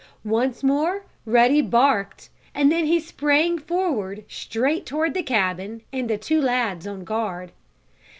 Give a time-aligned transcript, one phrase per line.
[0.25, 6.17] Once more Ruddy barked, and then he sprang forward, straight toward the cabin and the
[6.17, 7.51] two lads on guard.